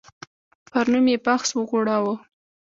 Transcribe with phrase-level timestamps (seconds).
[0.69, 2.15] پر نوم یې بحث وغوړاوه.